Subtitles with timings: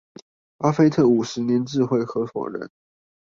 [0.57, 2.71] 巴菲特五十年智慧合夥人